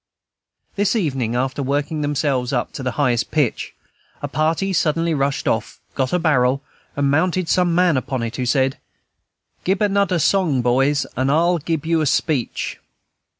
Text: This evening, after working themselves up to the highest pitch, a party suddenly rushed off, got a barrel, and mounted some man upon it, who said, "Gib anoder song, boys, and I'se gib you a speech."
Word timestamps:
This 0.77 0.95
evening, 0.95 1.35
after 1.35 1.61
working 1.61 2.01
themselves 2.01 2.51
up 2.51 2.71
to 2.71 2.81
the 2.81 2.93
highest 2.93 3.29
pitch, 3.29 3.75
a 4.23 4.27
party 4.27 4.73
suddenly 4.73 5.13
rushed 5.13 5.47
off, 5.47 5.79
got 5.93 6.11
a 6.11 6.17
barrel, 6.17 6.63
and 6.95 7.11
mounted 7.11 7.47
some 7.47 7.75
man 7.75 7.97
upon 7.97 8.23
it, 8.23 8.37
who 8.37 8.47
said, 8.47 8.79
"Gib 9.63 9.79
anoder 9.79 10.19
song, 10.19 10.63
boys, 10.63 11.05
and 11.15 11.29
I'se 11.31 11.61
gib 11.65 11.85
you 11.85 12.01
a 12.01 12.07
speech." 12.07 12.79